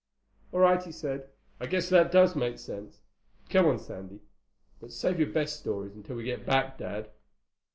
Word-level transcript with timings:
"All 0.51 0.59
right," 0.61 0.81
he 0.81 0.91
said. 0.91 1.29
"I 1.59 1.67
guess 1.67 1.87
that 1.89 2.11
does 2.11 2.35
make 2.35 2.57
sense. 2.57 3.01
Come 3.51 3.67
on, 3.67 3.77
Sandy. 3.77 4.21
But 4.79 4.91
save 4.93 5.19
your 5.19 5.29
best 5.29 5.59
stories 5.59 5.93
until 5.95 6.15
we 6.15 6.23
get 6.23 6.43
back, 6.43 6.79
Dad." 6.79 7.11